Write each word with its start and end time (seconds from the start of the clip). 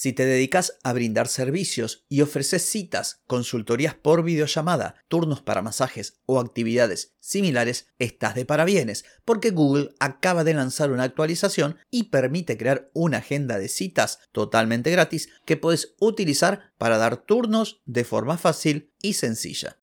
Si 0.00 0.12
te 0.12 0.24
dedicas 0.24 0.78
a 0.84 0.92
brindar 0.92 1.26
servicios 1.26 2.04
y 2.08 2.20
ofreces 2.20 2.62
citas, 2.62 3.24
consultorías 3.26 3.96
por 3.96 4.22
videollamada, 4.22 4.94
turnos 5.08 5.42
para 5.42 5.60
masajes 5.60 6.20
o 6.24 6.38
actividades 6.38 7.16
similares, 7.18 7.88
estás 7.98 8.36
de 8.36 8.44
parabienes, 8.44 9.04
porque 9.24 9.50
Google 9.50 9.90
acaba 9.98 10.44
de 10.44 10.54
lanzar 10.54 10.92
una 10.92 11.02
actualización 11.02 11.78
y 11.90 12.10
permite 12.10 12.56
crear 12.56 12.92
una 12.94 13.16
agenda 13.16 13.58
de 13.58 13.68
citas 13.68 14.20
totalmente 14.30 14.92
gratis 14.92 15.30
que 15.44 15.56
puedes 15.56 15.96
utilizar 15.98 16.72
para 16.78 16.96
dar 16.96 17.16
turnos 17.16 17.82
de 17.84 18.04
forma 18.04 18.38
fácil 18.38 18.92
y 19.02 19.14
sencilla. 19.14 19.78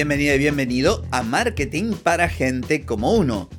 Bienvenida 0.00 0.34
y 0.34 0.38
bienvenido 0.38 1.04
a 1.10 1.22
Marketing 1.22 1.92
para 1.92 2.30
Gente 2.30 2.86
como 2.86 3.12
Uno. 3.12 3.50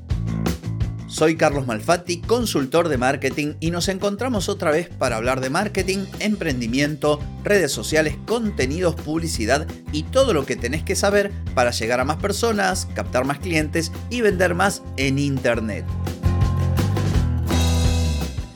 Soy 1.05 1.35
Carlos 1.35 1.67
Malfatti, 1.67 2.19
consultor 2.19 2.89
de 2.89 2.97
marketing 2.97 3.53
y 3.59 3.69
nos 3.69 3.89
encontramos 3.89 4.49
otra 4.49 4.71
vez 4.71 4.89
para 4.89 5.17
hablar 5.17 5.39
de 5.39 5.51
marketing, 5.51 5.99
emprendimiento, 6.17 7.19
redes 7.43 7.71
sociales, 7.71 8.15
contenidos, 8.25 8.95
publicidad 8.95 9.67
y 9.91 10.01
todo 10.01 10.33
lo 10.33 10.47
que 10.47 10.55
tenés 10.55 10.81
que 10.81 10.95
saber 10.95 11.31
para 11.53 11.69
llegar 11.69 11.99
a 11.99 12.05
más 12.05 12.17
personas, 12.17 12.87
captar 12.95 13.23
más 13.23 13.37
clientes 13.37 13.91
y 14.09 14.21
vender 14.21 14.55
más 14.55 14.81
en 14.97 15.19
Internet. 15.19 15.85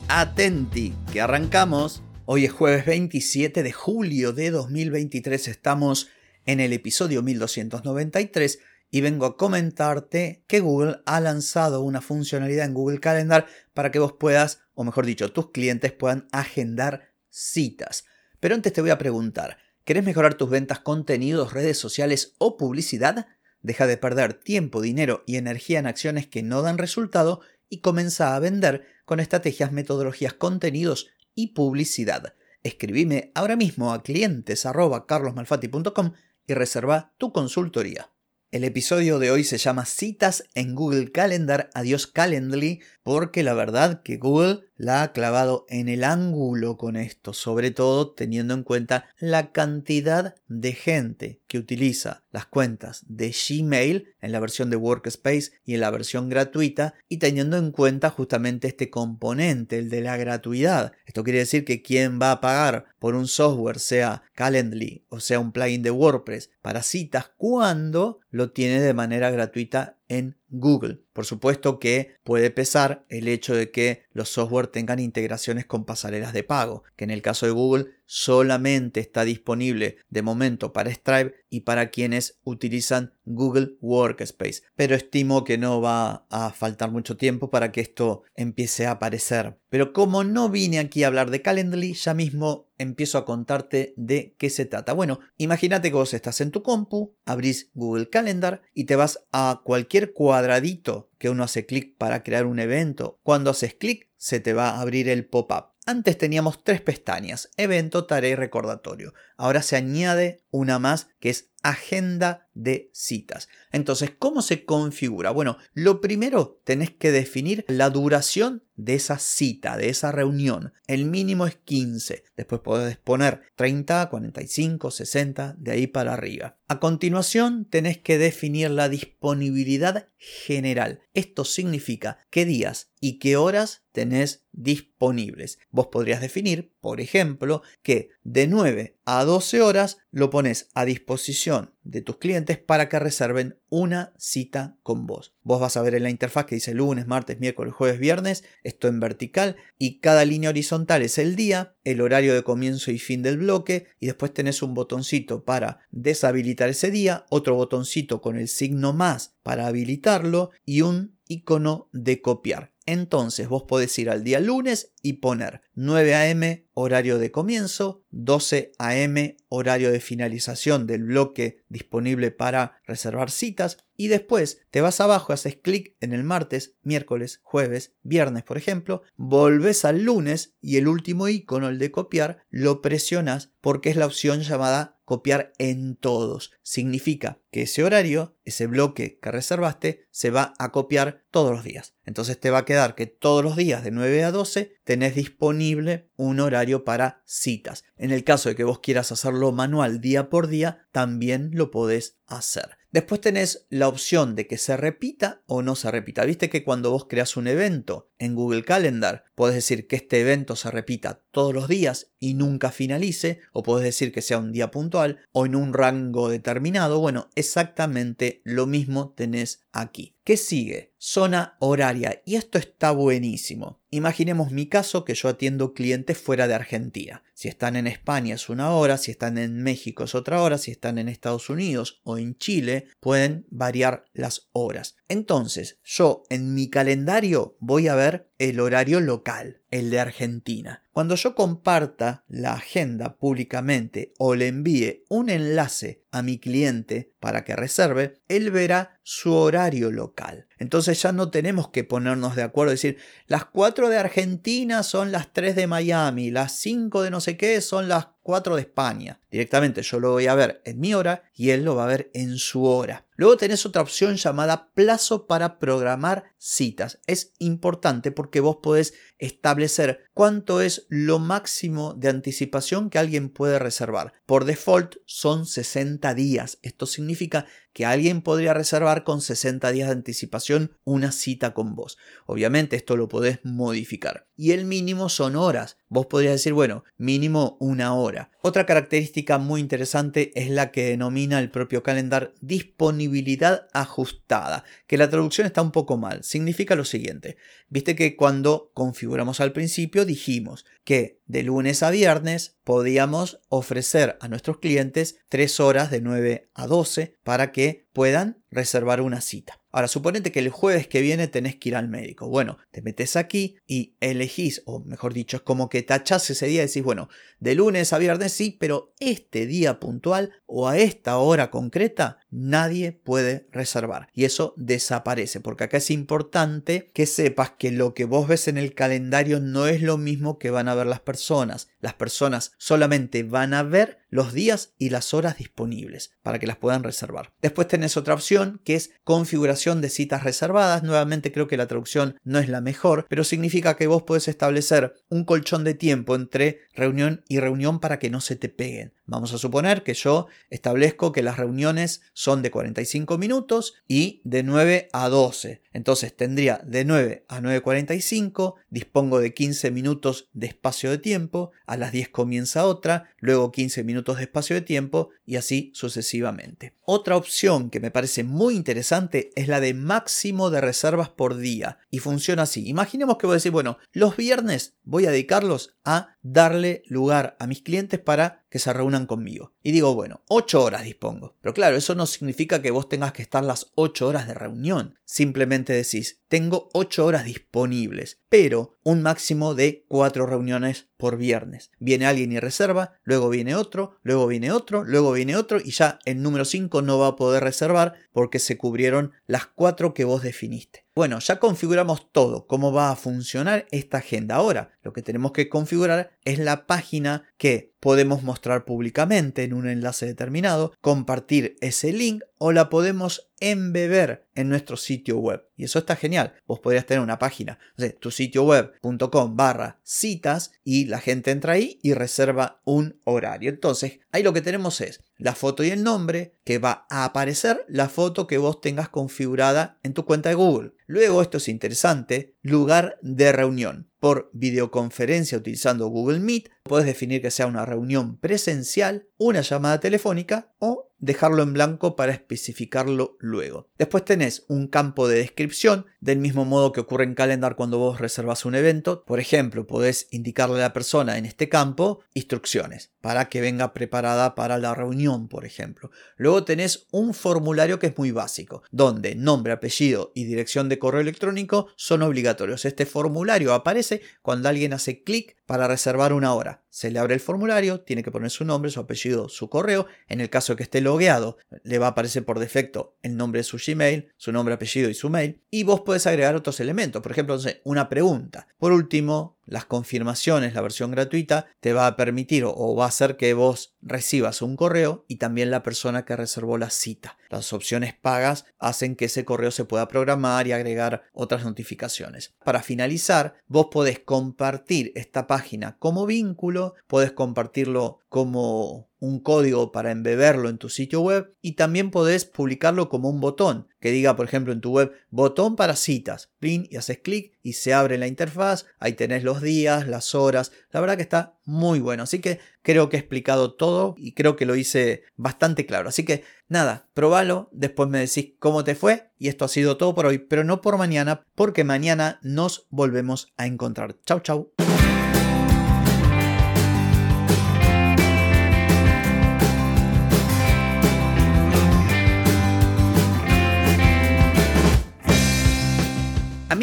Atenti, 0.08 0.92
que 1.12 1.20
arrancamos. 1.20 2.02
Hoy 2.24 2.46
es 2.46 2.52
jueves 2.52 2.84
27 2.84 3.62
de 3.62 3.70
julio 3.70 4.32
de 4.32 4.50
2023, 4.50 5.46
estamos 5.46 6.08
en 6.46 6.60
el 6.60 6.72
episodio 6.72 7.22
1293 7.22 8.60
y 8.90 9.00
vengo 9.00 9.26
a 9.26 9.36
comentarte 9.36 10.44
que 10.46 10.60
Google 10.60 11.00
ha 11.04 11.20
lanzado 11.20 11.82
una 11.82 12.00
funcionalidad 12.00 12.66
en 12.66 12.74
Google 12.74 13.00
Calendar 13.00 13.46
para 13.74 13.90
que 13.90 13.98
vos 13.98 14.12
puedas, 14.14 14.60
o 14.74 14.84
mejor 14.84 15.04
dicho, 15.04 15.32
tus 15.32 15.50
clientes 15.50 15.90
puedan 15.92 16.28
agendar 16.32 17.10
citas. 17.28 18.04
Pero 18.40 18.54
antes 18.54 18.72
te 18.72 18.80
voy 18.80 18.90
a 18.90 18.98
preguntar, 18.98 19.58
¿querés 19.84 20.04
mejorar 20.04 20.34
tus 20.34 20.48
ventas, 20.48 20.78
contenidos, 20.78 21.52
redes 21.52 21.78
sociales 21.78 22.34
o 22.38 22.56
publicidad? 22.56 23.26
Deja 23.60 23.88
de 23.88 23.96
perder 23.96 24.34
tiempo, 24.34 24.80
dinero 24.80 25.24
y 25.26 25.34
energía 25.36 25.80
en 25.80 25.86
acciones 25.86 26.28
que 26.28 26.44
no 26.44 26.62
dan 26.62 26.78
resultado 26.78 27.40
y 27.68 27.80
comienza 27.80 28.36
a 28.36 28.38
vender 28.38 28.86
con 29.04 29.18
estrategias, 29.18 29.72
metodologías, 29.72 30.34
contenidos 30.34 31.08
y 31.34 31.48
publicidad. 31.48 32.34
Escribime 32.62 33.32
ahora 33.34 33.56
mismo 33.56 33.92
a 33.92 34.02
clientes.carlosmalfatti.com 34.02 36.12
y 36.46 36.54
reserva 36.54 37.14
tu 37.18 37.32
consultoría. 37.32 38.10
El 38.52 38.62
episodio 38.62 39.18
de 39.18 39.32
hoy 39.32 39.42
se 39.42 39.58
llama 39.58 39.84
Citas 39.84 40.44
en 40.54 40.76
Google 40.76 41.10
Calendar, 41.10 41.68
adiós 41.74 42.06
Calendly, 42.06 42.80
porque 43.02 43.42
la 43.42 43.54
verdad 43.54 44.02
que 44.02 44.18
Google 44.18 44.60
la 44.76 45.02
ha 45.02 45.12
clavado 45.12 45.66
en 45.68 45.88
el 45.88 46.04
ángulo 46.04 46.76
con 46.76 46.96
esto, 46.96 47.32
sobre 47.32 47.72
todo 47.72 48.12
teniendo 48.12 48.54
en 48.54 48.62
cuenta 48.62 49.06
la 49.18 49.50
cantidad 49.50 50.36
de 50.46 50.72
gente 50.72 51.42
que 51.46 51.58
utiliza 51.58 52.24
las 52.30 52.46
cuentas 52.46 53.04
de 53.08 53.32
Gmail 53.32 54.14
en 54.20 54.32
la 54.32 54.40
versión 54.40 54.70
de 54.70 54.76
Workspace 54.76 55.52
y 55.64 55.74
en 55.74 55.80
la 55.80 55.90
versión 55.90 56.28
gratuita 56.28 56.94
y 57.08 57.18
teniendo 57.18 57.56
en 57.56 57.70
cuenta 57.70 58.10
justamente 58.10 58.68
este 58.68 58.90
componente, 58.90 59.78
el 59.78 59.90
de 59.90 60.00
la 60.00 60.16
gratuidad. 60.16 60.92
Esto 61.06 61.24
quiere 61.24 61.40
decir 61.40 61.64
que 61.64 61.82
quien 61.82 62.20
va 62.20 62.32
a 62.32 62.40
pagar 62.40 62.86
por 62.98 63.14
un 63.14 63.28
software, 63.28 63.78
sea 63.78 64.22
Calendly 64.34 65.04
o 65.08 65.20
sea 65.20 65.40
un 65.40 65.52
plugin 65.52 65.82
de 65.82 65.90
WordPress 65.90 66.50
para 66.62 66.82
citas, 66.82 67.30
cuando 67.36 68.20
lo 68.30 68.50
tiene 68.50 68.80
de 68.80 68.94
manera 68.94 69.30
gratuita 69.30 69.95
en 70.08 70.36
Google. 70.48 71.00
Por 71.12 71.26
supuesto 71.26 71.78
que 71.78 72.16
puede 72.22 72.50
pesar 72.50 73.04
el 73.08 73.28
hecho 73.28 73.54
de 73.54 73.70
que 73.70 74.02
los 74.12 74.28
software 74.28 74.68
tengan 74.68 74.98
integraciones 74.98 75.66
con 75.66 75.84
pasarelas 75.84 76.32
de 76.32 76.44
pago, 76.44 76.84
que 76.96 77.04
en 77.04 77.10
el 77.10 77.22
caso 77.22 77.46
de 77.46 77.52
Google 77.52 77.86
solamente 78.04 79.00
está 79.00 79.24
disponible 79.24 79.96
de 80.08 80.22
momento 80.22 80.72
para 80.72 80.92
Stripe 80.92 81.34
y 81.50 81.60
para 81.60 81.90
quienes 81.90 82.38
utilizan 82.44 83.12
Google 83.24 83.76
Workspace. 83.80 84.62
Pero 84.76 84.94
estimo 84.94 85.44
que 85.44 85.58
no 85.58 85.80
va 85.80 86.26
a 86.30 86.52
faltar 86.52 86.90
mucho 86.90 87.16
tiempo 87.16 87.50
para 87.50 87.72
que 87.72 87.80
esto 87.80 88.22
empiece 88.34 88.86
a 88.86 88.92
aparecer. 88.92 89.58
Pero 89.68 89.92
como 89.92 90.22
no 90.22 90.48
vine 90.48 90.78
aquí 90.78 91.02
a 91.02 91.08
hablar 91.08 91.30
de 91.30 91.42
Calendly, 91.42 91.94
ya 91.94 92.14
mismo 92.14 92.65
empiezo 92.78 93.18
a 93.18 93.24
contarte 93.24 93.94
de 93.96 94.34
qué 94.38 94.50
se 94.50 94.66
trata. 94.66 94.92
Bueno, 94.92 95.20
imagínate 95.36 95.90
que 95.90 95.96
vos 95.96 96.14
estás 96.14 96.40
en 96.40 96.50
tu 96.50 96.62
compu, 96.62 97.16
abrís 97.24 97.70
Google 97.74 98.08
Calendar 98.08 98.62
y 98.74 98.84
te 98.84 98.96
vas 98.96 99.26
a 99.32 99.62
cualquier 99.64 100.12
cuadradito 100.12 101.10
que 101.18 101.30
uno 101.30 101.44
hace 101.44 101.66
clic 101.66 101.96
para 101.96 102.22
crear 102.22 102.46
un 102.46 102.58
evento. 102.58 103.18
Cuando 103.22 103.50
haces 103.50 103.74
clic, 103.74 104.10
se 104.16 104.40
te 104.40 104.52
va 104.52 104.70
a 104.70 104.80
abrir 104.80 105.08
el 105.08 105.26
pop-up. 105.26 105.76
Antes 105.88 106.18
teníamos 106.18 106.64
tres 106.64 106.80
pestañas, 106.80 107.50
evento, 107.56 108.06
tarea 108.06 108.30
y 108.30 108.34
recordatorio. 108.34 109.14
Ahora 109.36 109.62
se 109.62 109.76
añade 109.76 110.42
una 110.50 110.80
más 110.80 111.08
es 111.28 111.50
agenda 111.62 112.48
de 112.54 112.90
citas. 112.92 113.48
Entonces, 113.72 114.12
¿cómo 114.18 114.40
se 114.42 114.64
configura? 114.64 115.30
Bueno, 115.30 115.58
lo 115.74 116.00
primero 116.00 116.60
tenés 116.64 116.90
que 116.90 117.10
definir 117.10 117.64
la 117.68 117.90
duración 117.90 118.62
de 118.76 118.94
esa 118.94 119.18
cita, 119.18 119.76
de 119.76 119.88
esa 119.88 120.12
reunión. 120.12 120.72
El 120.86 121.06
mínimo 121.06 121.46
es 121.46 121.56
15. 121.56 122.24
Después 122.36 122.60
podés 122.60 122.96
poner 122.98 123.42
30, 123.56 124.08
45, 124.08 124.90
60, 124.90 125.56
de 125.58 125.70
ahí 125.72 125.86
para 125.86 126.12
arriba. 126.12 126.58
A 126.68 126.78
continuación, 126.78 127.64
tenés 127.64 127.98
que 127.98 128.18
definir 128.18 128.70
la 128.70 128.88
disponibilidad 128.88 130.08
general. 130.18 131.00
Esto 131.14 131.44
significa 131.44 132.18
qué 132.30 132.44
días 132.44 132.92
y 133.00 133.18
qué 133.18 133.36
horas 133.36 133.84
tenés 133.92 134.46
disponibles. 134.52 135.58
Vos 135.70 135.88
podrías 135.88 136.20
definir, 136.20 136.74
por 136.86 137.00
ejemplo, 137.00 137.62
que 137.82 138.10
de 138.22 138.46
9 138.46 138.96
a 139.06 139.24
12 139.24 139.60
horas 139.60 139.98
lo 140.12 140.30
pones 140.30 140.68
a 140.72 140.84
disposición 140.84 141.74
de 141.82 142.00
tus 142.00 142.18
clientes 142.18 142.58
para 142.58 142.88
que 142.88 143.00
reserven 143.00 143.58
una 143.68 144.12
cita 144.18 144.78
con 144.84 145.04
vos. 145.04 145.34
Vos 145.42 145.60
vas 145.60 145.76
a 145.76 145.82
ver 145.82 145.96
en 145.96 146.04
la 146.04 146.10
interfaz 146.10 146.46
que 146.46 146.54
dice 146.54 146.74
lunes, 146.74 147.08
martes, 147.08 147.40
miércoles, 147.40 147.74
jueves, 147.74 147.98
viernes, 147.98 148.44
esto 148.62 148.86
en 148.86 149.00
vertical 149.00 149.56
y 149.76 149.98
cada 149.98 150.24
línea 150.24 150.50
horizontal 150.50 151.02
es 151.02 151.18
el 151.18 151.34
día, 151.34 151.74
el 151.82 152.00
horario 152.00 152.32
de 152.34 152.44
comienzo 152.44 152.92
y 152.92 153.00
fin 153.00 153.20
del 153.20 153.38
bloque 153.38 153.88
y 153.98 154.06
después 154.06 154.32
tenés 154.32 154.62
un 154.62 154.74
botoncito 154.74 155.44
para 155.44 155.80
deshabilitar 155.90 156.68
ese 156.68 156.92
día, 156.92 157.26
otro 157.30 157.56
botoncito 157.56 158.20
con 158.20 158.36
el 158.36 158.46
signo 158.46 158.92
más 158.92 159.34
para 159.42 159.66
habilitarlo 159.66 160.52
y 160.64 160.82
un 160.82 161.18
icono 161.26 161.88
de 161.92 162.22
copiar. 162.22 162.75
Entonces 162.86 163.48
vos 163.48 163.64
podés 163.64 163.98
ir 163.98 164.08
al 164.08 164.22
día 164.22 164.38
lunes 164.38 164.92
y 165.02 165.14
poner 165.14 165.60
9 165.74 166.14
a.m. 166.14 166.68
horario 166.72 167.18
de 167.18 167.32
comienzo, 167.32 168.04
12 168.10 168.72
a.m. 168.78 169.36
horario 169.48 169.90
de 169.90 170.00
finalización 170.00 170.86
del 170.86 171.02
bloque 171.02 171.64
disponible 171.68 172.30
para 172.30 172.80
reservar 172.86 173.30
citas 173.32 173.78
y 173.96 174.08
después 174.08 174.60
te 174.70 174.80
vas 174.80 175.00
abajo, 175.00 175.32
haces 175.32 175.56
clic 175.56 175.96
en 176.00 176.12
el 176.12 176.22
martes, 176.22 176.76
miércoles, 176.82 177.40
jueves, 177.42 177.94
viernes 178.02 178.44
por 178.44 178.56
ejemplo, 178.56 179.02
volves 179.16 179.84
al 179.84 180.02
lunes 180.02 180.54
y 180.60 180.76
el 180.76 180.86
último 180.86 181.28
icono, 181.28 181.68
el 181.68 181.78
de 181.78 181.90
copiar, 181.90 182.44
lo 182.50 182.82
presionas 182.82 183.52
porque 183.60 183.90
es 183.90 183.96
la 183.96 184.06
opción 184.06 184.42
llamada 184.42 184.96
copiar 185.04 185.52
en 185.58 185.96
todos. 185.96 186.52
Significa 186.62 187.40
que 187.50 187.62
ese 187.62 187.84
horario, 187.84 188.36
ese 188.44 188.66
bloque 188.66 189.18
que 189.20 189.30
reservaste, 189.30 190.06
se 190.10 190.30
va 190.30 190.54
a 190.58 190.72
copiar 190.72 191.24
todos 191.30 191.52
los 191.52 191.64
días. 191.64 191.94
Entonces 192.04 192.38
te 192.38 192.50
va 192.50 192.58
a 192.58 192.64
quedar 192.64 192.94
que 192.94 193.06
todos 193.06 193.44
los 193.44 193.56
días 193.56 193.84
de 193.84 193.90
9 193.90 194.24
a 194.24 194.30
12 194.30 194.76
tenés 194.84 195.14
disponible 195.14 196.10
un 196.16 196.40
horario 196.40 196.84
para 196.84 197.22
citas. 197.24 197.84
En 197.96 198.10
el 198.10 198.24
caso 198.24 198.48
de 198.48 198.56
que 198.56 198.64
vos 198.64 198.80
quieras 198.80 199.12
hacerlo 199.12 199.52
manual 199.52 200.00
día 200.00 200.30
por 200.30 200.48
día, 200.48 200.86
también 200.92 201.50
lo 201.52 201.70
podés 201.70 202.18
hacer. 202.26 202.78
Después 202.96 203.20
tenés 203.20 203.66
la 203.68 203.88
opción 203.88 204.36
de 204.36 204.46
que 204.46 204.56
se 204.56 204.74
repita 204.74 205.42
o 205.46 205.60
no 205.60 205.76
se 205.76 205.90
repita. 205.90 206.24
Viste 206.24 206.48
que 206.48 206.64
cuando 206.64 206.92
vos 206.92 207.04
creas 207.06 207.36
un 207.36 207.46
evento 207.46 208.10
en 208.18 208.34
Google 208.34 208.64
Calendar, 208.64 209.24
podés 209.34 209.56
decir 209.56 209.86
que 209.86 209.96
este 209.96 210.22
evento 210.22 210.56
se 210.56 210.70
repita 210.70 211.20
todos 211.30 211.52
los 211.52 211.68
días 211.68 212.12
y 212.18 212.32
nunca 212.32 212.70
finalice, 212.70 213.40
o 213.52 213.62
podés 213.62 213.84
decir 213.84 214.12
que 214.12 214.22
sea 214.22 214.38
un 214.38 214.50
día 214.50 214.70
puntual 214.70 215.18
o 215.32 215.44
en 215.44 215.56
un 215.56 215.74
rango 215.74 216.30
determinado. 216.30 216.98
Bueno, 216.98 217.28
exactamente 217.46 218.42
lo 218.44 218.66
mismo 218.66 219.10
tenés 219.10 219.65
aquí. 219.80 220.16
¿Qué 220.24 220.36
sigue? 220.36 220.92
Zona 220.98 221.56
horaria. 221.60 222.20
Y 222.24 222.34
esto 222.34 222.58
está 222.58 222.90
buenísimo. 222.90 223.80
Imaginemos 223.90 224.50
mi 224.50 224.66
caso 224.66 225.04
que 225.04 225.14
yo 225.14 225.28
atiendo 225.28 225.72
clientes 225.72 226.18
fuera 226.18 226.48
de 226.48 226.54
Argentina. 226.54 227.22
Si 227.32 227.48
están 227.48 227.76
en 227.76 227.86
España 227.86 228.34
es 228.34 228.48
una 228.48 228.72
hora, 228.72 228.98
si 228.98 229.12
están 229.12 229.38
en 229.38 229.62
México 229.62 230.04
es 230.04 230.14
otra 230.14 230.42
hora, 230.42 230.58
si 230.58 230.72
están 230.72 230.98
en 230.98 231.08
Estados 231.08 231.48
Unidos 231.48 232.00
o 232.02 232.18
en 232.18 232.36
Chile 232.36 232.88
pueden 232.98 233.46
variar 233.50 234.06
las 234.12 234.48
horas. 234.52 234.96
Entonces, 235.08 235.78
yo 235.84 236.24
en 236.28 236.54
mi 236.54 236.68
calendario 236.70 237.56
voy 237.60 237.86
a 237.86 237.94
ver 237.94 238.28
el 238.38 238.58
horario 238.58 239.00
local, 239.00 239.62
el 239.70 239.90
de 239.90 240.00
Argentina. 240.00 240.82
Cuando 240.92 241.14
yo 241.14 241.34
comparta 241.34 242.24
la 242.26 242.54
agenda 242.54 243.16
públicamente 243.16 244.12
o 244.18 244.34
le 244.34 244.48
envíe 244.48 245.04
un 245.08 245.30
enlace 245.30 246.04
a 246.10 246.22
mi 246.22 246.38
cliente 246.38 247.12
para 247.20 247.44
que 247.44 247.54
reserve, 247.54 248.14
él 248.28 248.50
verá 248.50 248.95
su 249.08 249.34
horario 249.34 249.92
local. 249.92 250.48
Entonces 250.58 251.00
ya 251.00 251.12
no 251.12 251.30
tenemos 251.30 251.68
que 251.68 251.84
ponernos 251.84 252.34
de 252.34 252.42
acuerdo, 252.42 252.72
decir, 252.72 252.98
las 253.28 253.44
4 253.44 253.88
de 253.88 253.98
Argentina 253.98 254.82
son 254.82 255.12
las 255.12 255.32
3 255.32 255.54
de 255.54 255.68
Miami, 255.68 256.32
las 256.32 256.58
5 256.58 257.02
de 257.02 257.10
no 257.12 257.20
sé 257.20 257.36
qué 257.36 257.60
son 257.60 257.86
las 257.86 258.08
4 258.26 258.56
de 258.56 258.62
España. 258.62 259.20
Directamente 259.30 259.82
yo 259.82 260.00
lo 260.00 260.10
voy 260.10 260.26
a 260.26 260.34
ver 260.34 260.60
en 260.64 260.80
mi 260.80 260.94
hora 260.94 261.30
y 261.32 261.50
él 261.50 261.62
lo 261.62 261.76
va 261.76 261.84
a 261.84 261.86
ver 261.86 262.10
en 262.12 262.38
su 262.38 262.64
hora. 262.64 263.06
Luego 263.14 263.36
tenés 263.36 263.64
otra 263.64 263.82
opción 263.82 264.16
llamada 264.16 264.72
plazo 264.74 265.28
para 265.28 265.60
programar 265.60 266.24
citas. 266.36 266.98
Es 267.06 267.34
importante 267.38 268.10
porque 268.10 268.40
vos 268.40 268.56
podés 268.60 268.94
establecer 269.18 270.00
cuánto 270.12 270.60
es 270.60 270.86
lo 270.88 271.20
máximo 271.20 271.94
de 271.94 272.08
anticipación 272.08 272.90
que 272.90 272.98
alguien 272.98 273.28
puede 273.28 273.60
reservar. 273.60 274.12
Por 274.26 274.44
default 274.44 274.96
son 275.06 275.46
60 275.46 276.12
días. 276.14 276.58
Esto 276.62 276.86
significa 276.86 277.46
que 277.72 277.86
alguien 277.86 278.22
podría 278.22 278.54
reservar 278.54 279.04
con 279.04 279.20
60 279.20 279.70
días 279.70 279.86
de 279.86 279.94
anticipación 279.94 280.76
una 280.82 281.12
cita 281.12 281.54
con 281.54 281.76
vos. 281.76 281.96
Obviamente 282.26 282.74
esto 282.74 282.96
lo 282.96 283.06
podés 283.06 283.38
modificar. 283.44 284.25
Y 284.36 284.52
el 284.52 284.66
mínimo 284.66 285.08
son 285.08 285.34
horas. 285.34 285.78
Vos 285.88 286.06
podrías 286.06 286.34
decir, 286.34 286.52
bueno, 286.52 286.84
mínimo 286.98 287.56
una 287.58 287.94
hora. 287.94 288.30
Otra 288.42 288.66
característica 288.66 289.38
muy 289.38 289.60
interesante 289.60 290.30
es 290.34 290.50
la 290.50 290.70
que 290.70 290.84
denomina 290.84 291.38
el 291.38 291.50
propio 291.50 291.82
calendar 291.82 292.34
disponibilidad 292.40 293.68
ajustada, 293.72 294.64
que 294.86 294.98
la 294.98 295.08
traducción 295.08 295.46
está 295.46 295.62
un 295.62 295.72
poco 295.72 295.96
mal. 295.96 296.22
Significa 296.22 296.74
lo 296.74 296.84
siguiente. 296.84 297.38
Viste 297.68 297.96
que 297.96 298.14
cuando 298.14 298.70
configuramos 298.74 299.40
al 299.40 299.52
principio 299.52 300.04
dijimos 300.04 300.66
que 300.86 301.20
de 301.26 301.42
lunes 301.42 301.82
a 301.82 301.90
viernes 301.90 302.56
podíamos 302.62 303.40
ofrecer 303.48 304.16
a 304.20 304.28
nuestros 304.28 304.58
clientes 304.58 305.18
3 305.28 305.58
horas 305.58 305.90
de 305.90 306.00
9 306.00 306.48
a 306.54 306.66
12 306.68 307.16
para 307.24 307.50
que 307.50 307.88
puedan 307.92 308.44
reservar 308.50 309.00
una 309.00 309.20
cita. 309.20 309.60
Ahora, 309.72 309.88
suponete 309.88 310.30
que 310.30 310.38
el 310.38 310.48
jueves 310.48 310.86
que 310.86 311.00
viene 311.00 311.26
tenés 311.26 311.56
que 311.56 311.70
ir 311.70 311.76
al 311.76 311.88
médico. 311.88 312.28
Bueno, 312.28 312.56
te 312.70 312.82
metes 312.82 313.16
aquí 313.16 313.56
y 313.66 313.96
elegís, 314.00 314.62
o 314.64 314.78
mejor 314.78 315.12
dicho, 315.12 315.38
es 315.38 315.42
como 315.42 315.68
que 315.68 315.82
tachás 315.82 316.30
ese 316.30 316.46
día 316.46 316.62
y 316.62 316.66
decís, 316.66 316.84
bueno, 316.84 317.08
de 317.40 317.56
lunes 317.56 317.92
a 317.92 317.98
viernes 317.98 318.32
sí, 318.32 318.56
pero 318.58 318.94
este 319.00 319.44
día 319.46 319.80
puntual 319.80 320.32
o 320.46 320.68
a 320.68 320.78
esta 320.78 321.18
hora 321.18 321.50
concreta 321.50 322.18
nadie 322.30 322.92
puede 322.92 323.48
reservar. 323.52 324.08
Y 324.12 324.24
eso 324.24 324.54
desaparece, 324.56 325.40
porque 325.40 325.64
acá 325.64 325.76
es 325.78 325.90
importante 325.90 326.90
que 326.92 327.06
sepas 327.06 327.50
que 327.50 327.70
lo 327.70 327.94
que 327.94 328.04
vos 328.04 328.28
ves 328.28 328.48
en 328.48 328.58
el 328.58 328.74
calendario 328.74 329.40
no 329.40 329.66
es 329.66 329.82
lo 329.82 329.98
mismo 329.98 330.38
que 330.38 330.50
van 330.50 330.68
a 330.68 330.74
ver 330.74 330.86
las 330.86 331.00
personas. 331.00 331.68
Las 331.80 331.94
personas 331.94 332.52
solamente 332.58 333.22
van 333.22 333.54
a 333.54 333.62
ver 333.62 333.98
los 334.08 334.32
días 334.32 334.74
y 334.78 334.90
las 334.90 335.14
horas 335.14 335.38
disponibles 335.38 336.12
para 336.22 336.38
que 336.38 336.46
las 336.46 336.56
puedan 336.56 336.82
reservar. 336.82 337.32
Después 337.42 337.68
tenés 337.68 337.96
otra 337.96 338.14
opción 338.14 338.60
que 338.64 338.74
es 338.74 338.90
configuración 339.04 339.80
de 339.80 339.90
citas 339.90 340.24
reservadas. 340.24 340.82
Nuevamente 340.82 341.32
creo 341.32 341.48
que 341.48 341.56
la 341.56 341.66
traducción 341.66 342.16
no 342.24 342.38
es 342.38 342.48
la 342.48 342.60
mejor, 342.60 343.06
pero 343.08 343.24
significa 343.24 343.76
que 343.76 343.86
vos 343.86 344.02
podés 344.02 344.28
establecer 344.28 344.94
un 345.08 345.24
colchón 345.24 345.64
de 345.64 345.74
tiempo 345.74 346.14
entre 346.14 346.60
reunión 346.74 347.24
y 347.28 347.40
reunión 347.40 347.80
para 347.80 347.98
que 347.98 348.10
no 348.10 348.20
se 348.20 348.36
te 348.36 348.48
peguen. 348.48 348.92
Vamos 349.08 349.32
a 349.32 349.38
suponer 349.38 349.84
que 349.84 349.94
yo 349.94 350.26
establezco 350.50 351.12
que 351.12 351.22
las 351.22 351.36
reuniones 351.36 352.02
son 352.12 352.42
de 352.42 352.50
45 352.50 353.18
minutos 353.18 353.74
y 353.86 354.20
de 354.24 354.42
9 354.42 354.88
a 354.92 355.08
12. 355.08 355.62
Entonces 355.72 356.16
tendría 356.16 356.60
de 356.64 356.84
9 356.84 357.24
a 357.28 357.40
9.45, 357.40 358.54
dispongo 358.68 359.20
de 359.20 359.32
15 359.32 359.70
minutos 359.70 360.28
de 360.32 360.48
espacio 360.48 360.90
de 360.90 360.98
tiempo, 360.98 361.52
a 361.66 361.76
las 361.76 361.92
10 361.92 362.08
comienza 362.08 362.66
otra, 362.66 363.10
luego 363.18 363.52
15 363.52 363.84
minutos 363.84 363.95
de 364.04 364.22
espacio 364.22 364.54
de 364.54 364.62
tiempo 364.62 365.10
y 365.24 365.36
así 365.36 365.70
sucesivamente. 365.74 366.74
Otra 366.84 367.16
opción 367.16 367.70
que 367.70 367.80
me 367.80 367.90
parece 367.90 368.24
muy 368.24 368.54
interesante 368.54 369.30
es 369.34 369.48
la 369.48 369.60
de 369.60 369.74
máximo 369.74 370.50
de 370.50 370.60
reservas 370.60 371.08
por 371.08 371.36
día 371.36 371.78
y 371.90 371.98
funciona 371.98 372.42
así. 372.42 372.68
Imaginemos 372.68 373.16
que 373.16 373.26
voy 373.26 373.34
a 373.34 373.36
decir, 373.36 373.52
bueno, 373.52 373.78
los 373.92 374.16
viernes 374.16 374.74
voy 374.84 375.06
a 375.06 375.10
dedicarlos 375.10 375.76
a 375.84 376.16
darle 376.22 376.82
lugar 376.86 377.36
a 377.38 377.46
mis 377.46 377.62
clientes 377.62 378.00
para 378.00 378.44
que 378.56 378.60
se 378.60 378.72
reúnan 378.72 379.04
conmigo. 379.04 379.52
Y 379.62 379.70
digo, 379.70 379.94
bueno, 379.94 380.22
8 380.28 380.64
horas 380.64 380.84
dispongo. 380.84 381.36
Pero 381.42 381.52
claro, 381.52 381.76
eso 381.76 381.94
no 381.94 382.06
significa 382.06 382.62
que 382.62 382.70
vos 382.70 382.88
tengas 382.88 383.12
que 383.12 383.20
estar 383.20 383.44
las 383.44 383.70
8 383.74 384.08
horas 384.08 384.26
de 384.26 384.32
reunión. 384.32 384.98
Simplemente 385.04 385.74
decís, 385.74 386.22
tengo 386.28 386.70
8 386.72 387.04
horas 387.04 387.26
disponibles, 387.26 388.22
pero 388.30 388.78
un 388.82 389.02
máximo 389.02 389.54
de 389.54 389.84
4 389.88 390.24
reuniones 390.24 390.88
por 390.96 391.18
viernes. 391.18 391.70
Viene 391.78 392.06
alguien 392.06 392.32
y 392.32 392.40
reserva, 392.40 392.94
luego 393.04 393.28
viene 393.28 393.54
otro, 393.54 393.98
luego 394.02 394.26
viene 394.26 394.50
otro, 394.52 394.84
luego 394.84 395.12
viene 395.12 395.36
otro 395.36 395.58
y 395.62 395.72
ya 395.72 395.98
el 396.06 396.22
número 396.22 396.46
5 396.46 396.80
no 396.80 396.98
va 396.98 397.08
a 397.08 397.16
poder 397.16 397.44
reservar 397.44 397.96
porque 398.10 398.38
se 398.38 398.56
cubrieron 398.56 399.12
las 399.26 399.44
4 399.44 399.92
que 399.92 400.06
vos 400.06 400.22
definiste. 400.22 400.85
Bueno, 400.96 401.18
ya 401.18 401.38
configuramos 401.38 402.10
todo, 402.10 402.46
cómo 402.46 402.72
va 402.72 402.90
a 402.90 402.96
funcionar 402.96 403.66
esta 403.70 403.98
agenda. 403.98 404.36
Ahora, 404.36 404.70
lo 404.82 404.94
que 404.94 405.02
tenemos 405.02 405.32
que 405.32 405.50
configurar 405.50 406.16
es 406.24 406.38
la 406.38 406.66
página 406.66 407.24
que 407.36 407.74
podemos 407.80 408.22
mostrar 408.22 408.64
públicamente 408.64 409.44
en 409.44 409.52
un 409.52 409.68
enlace 409.68 410.06
determinado, 410.06 410.72
compartir 410.80 411.56
ese 411.60 411.92
link 411.92 412.22
o 412.38 412.52
la 412.52 412.68
podemos 412.68 413.30
embeber 413.40 414.26
en 414.34 414.48
nuestro 414.48 414.76
sitio 414.76 415.18
web. 415.18 415.46
Y 415.56 415.64
eso 415.64 415.78
está 415.78 415.96
genial. 415.96 416.34
Vos 416.46 416.60
podrías 416.60 416.86
tener 416.86 417.02
una 417.02 417.18
página, 417.18 417.58
de 417.76 417.90
tu 417.90 418.10
sitio 418.10 418.44
web.com 418.44 419.36
barra 419.36 419.80
citas 419.82 420.52
y 420.64 420.86
la 420.86 421.00
gente 421.00 421.30
entra 421.30 421.54
ahí 421.54 421.78
y 421.82 421.94
reserva 421.94 422.60
un 422.64 423.00
horario. 423.04 423.50
Entonces, 423.50 424.00
ahí 424.12 424.22
lo 424.22 424.32
que 424.32 424.42
tenemos 424.42 424.80
es 424.80 425.02
la 425.18 425.34
foto 425.34 425.64
y 425.64 425.70
el 425.70 425.82
nombre, 425.82 426.34
que 426.44 426.58
va 426.58 426.86
a 426.90 427.04
aparecer 427.04 427.64
la 427.68 427.88
foto 427.88 428.26
que 428.26 428.38
vos 428.38 428.60
tengas 428.60 428.88
configurada 428.88 429.78
en 429.82 429.94
tu 429.94 430.04
cuenta 430.04 430.28
de 430.28 430.34
Google. 430.34 430.72
Luego, 430.86 431.22
esto 431.22 431.38
es 431.38 431.48
interesante, 431.48 432.35
lugar 432.50 432.98
de 433.02 433.32
reunión. 433.32 433.90
Por 433.98 434.30
videoconferencia 434.32 435.38
utilizando 435.38 435.88
Google 435.88 436.20
Meet, 436.20 436.50
puedes 436.62 436.86
definir 436.86 437.22
que 437.22 437.30
sea 437.30 437.46
una 437.46 437.64
reunión 437.64 438.18
presencial, 438.18 439.08
una 439.16 439.40
llamada 439.40 439.80
telefónica 439.80 440.52
o 440.58 440.86
dejarlo 440.98 441.42
en 441.42 441.52
blanco 441.52 441.96
para 441.96 442.12
especificarlo 442.12 443.16
luego. 443.20 443.68
Después 443.78 444.04
tenés 444.04 444.44
un 444.48 444.68
campo 444.68 445.08
de 445.08 445.18
descripción, 445.18 445.86
del 446.00 446.18
mismo 446.18 446.44
modo 446.44 446.72
que 446.72 446.80
ocurre 446.80 447.04
en 447.04 447.14
Calendar 447.14 447.56
cuando 447.56 447.78
vos 447.78 448.00
reservas 448.00 448.44
un 448.44 448.54
evento. 448.54 449.04
Por 449.04 449.20
ejemplo, 449.20 449.66
podés 449.66 450.08
indicarle 450.10 450.56
a 450.56 450.60
la 450.60 450.72
persona 450.72 451.18
en 451.18 451.26
este 451.26 451.48
campo 451.48 452.00
instrucciones 452.14 452.92
para 453.00 453.28
que 453.28 453.40
venga 453.40 453.72
preparada 453.72 454.34
para 454.34 454.58
la 454.58 454.74
reunión, 454.74 455.28
por 455.28 455.44
ejemplo. 455.44 455.90
Luego 456.16 456.44
tenés 456.44 456.86
un 456.90 457.14
formulario 457.14 457.78
que 457.78 457.88
es 457.88 457.98
muy 457.98 458.10
básico, 458.10 458.62
donde 458.70 459.14
nombre, 459.14 459.52
apellido 459.52 460.12
y 460.14 460.24
dirección 460.24 460.68
de 460.68 460.78
correo 460.78 461.00
electrónico 461.00 461.68
son 461.76 462.02
obligatorios. 462.02 462.35
Este 462.44 462.86
formulario 462.86 463.54
aparece 463.54 464.02
cuando 464.22 464.48
alguien 464.48 464.72
hace 464.72 465.02
clic 465.02 465.36
para 465.46 465.66
reservar 465.66 466.12
una 466.12 466.34
hora. 466.34 466.65
Se 466.76 466.90
le 466.90 466.98
abre 466.98 467.14
el 467.14 467.20
formulario, 467.20 467.80
tiene 467.80 468.02
que 468.02 468.10
poner 468.10 468.30
su 468.30 468.44
nombre, 468.44 468.70
su 468.70 468.80
apellido, 468.80 469.30
su 469.30 469.48
correo. 469.48 469.86
En 470.08 470.20
el 470.20 470.28
caso 470.28 470.52
de 470.52 470.58
que 470.58 470.62
esté 470.64 470.82
logueado, 470.82 471.38
le 471.62 471.78
va 471.78 471.86
a 471.86 471.90
aparecer 471.92 472.26
por 472.26 472.38
defecto 472.38 472.98
el 473.00 473.16
nombre 473.16 473.38
de 473.38 473.44
su 473.44 473.56
Gmail, 473.56 474.12
su 474.18 474.30
nombre, 474.30 474.52
apellido 474.52 474.90
y 474.90 474.94
su 474.94 475.08
mail. 475.08 475.40
Y 475.50 475.62
vos 475.62 475.80
puedes 475.86 476.06
agregar 476.06 476.34
otros 476.34 476.60
elementos, 476.60 477.00
por 477.00 477.12
ejemplo, 477.12 477.38
una 477.64 477.88
pregunta. 477.88 478.48
Por 478.58 478.72
último, 478.72 479.38
las 479.46 479.64
confirmaciones, 479.64 480.54
la 480.54 480.60
versión 480.60 480.90
gratuita, 480.90 481.46
te 481.60 481.72
va 481.72 481.86
a 481.86 481.96
permitir 481.96 482.44
o 482.44 482.74
va 482.74 482.84
a 482.84 482.88
hacer 482.88 483.16
que 483.16 483.32
vos 483.32 483.74
recibas 483.80 484.42
un 484.42 484.56
correo 484.56 485.04
y 485.08 485.16
también 485.16 485.50
la 485.50 485.62
persona 485.62 486.04
que 486.04 486.16
reservó 486.16 486.58
la 486.58 486.70
cita. 486.70 487.16
Las 487.30 487.52
opciones 487.52 487.94
pagas 487.94 488.44
hacen 488.58 488.96
que 488.96 489.04
ese 489.06 489.24
correo 489.24 489.52
se 489.52 489.64
pueda 489.64 489.88
programar 489.88 490.46
y 490.46 490.52
agregar 490.52 491.04
otras 491.12 491.44
notificaciones. 491.44 492.34
Para 492.44 492.62
finalizar, 492.62 493.36
vos 493.46 493.68
podés 493.70 494.00
compartir 494.00 494.92
esta 494.96 495.26
página 495.28 495.76
como 495.78 496.06
vínculo 496.06 496.65
puedes 496.86 497.12
compartirlo 497.12 498.00
como 498.08 498.88
un 498.98 499.20
código 499.20 499.72
para 499.72 499.90
embeberlo 499.90 500.48
en 500.48 500.58
tu 500.58 500.68
sitio 500.68 501.00
web 501.00 501.34
y 501.42 501.52
también 501.52 501.90
podés 501.90 502.24
publicarlo 502.24 502.88
como 502.88 503.10
un 503.10 503.20
botón 503.20 503.68
que 503.86 503.92
diga, 503.92 504.16
por 504.16 504.26
ejemplo, 504.26 504.52
en 504.52 504.60
tu 504.60 504.72
web, 504.72 504.92
botón 505.10 505.54
para 505.54 505.76
citas. 505.76 506.32
Y 506.40 506.76
haces 506.76 506.98
clic 506.98 507.34
y 507.42 507.52
se 507.52 507.72
abre 507.72 507.98
la 507.98 508.08
interfaz. 508.08 508.66
Ahí 508.80 508.94
tenés 508.94 509.22
los 509.22 509.42
días, 509.42 509.86
las 509.86 510.14
horas. 510.14 510.50
La 510.70 510.80
verdad 510.80 510.96
que 510.96 511.02
está 511.02 511.38
muy 511.44 511.78
bueno. 511.78 512.02
Así 512.02 512.20
que 512.20 512.40
creo 512.62 512.88
que 512.88 512.96
he 512.96 513.00
explicado 513.00 513.54
todo 513.54 513.94
y 513.96 514.14
creo 514.14 514.34
que 514.34 514.46
lo 514.46 514.56
hice 514.56 515.04
bastante 515.16 515.66
claro. 515.66 515.88
Así 515.88 516.04
que 516.04 516.24
nada, 516.48 516.88
probalo. 516.94 517.48
Después 517.52 517.88
me 517.88 518.00
decís 518.00 518.34
cómo 518.40 518.64
te 518.64 518.74
fue. 518.74 519.10
Y 519.18 519.28
esto 519.28 519.44
ha 519.44 519.48
sido 519.48 519.76
todo 519.76 519.94
por 519.94 520.06
hoy, 520.06 520.18
pero 520.18 520.42
no 520.42 520.60
por 520.60 520.78
mañana, 520.78 521.22
porque 521.34 521.62
mañana 521.62 522.18
nos 522.22 522.66
volvemos 522.70 523.32
a 523.36 523.46
encontrar. 523.46 523.96
Chau, 524.04 524.20
chau. 524.20 524.52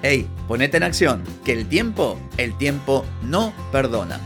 Hey, 0.00 0.28
ponete 0.46 0.76
en 0.76 0.84
acción, 0.84 1.24
que 1.44 1.52
el 1.52 1.68
tiempo, 1.68 2.20
el 2.36 2.56
tiempo 2.56 3.04
no 3.22 3.52
perdona. 3.72 4.20